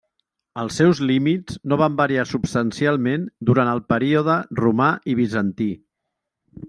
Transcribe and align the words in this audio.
Els 0.59 0.77
seus 0.79 1.01
límits 1.09 1.59
no 1.73 1.77
van 1.81 1.99
variar 1.99 2.25
substancialment 2.31 3.27
durant 3.51 3.69
el 3.75 3.83
període 3.93 4.39
romà 4.63 4.89
i 5.15 5.17
bizantí. 5.21 5.69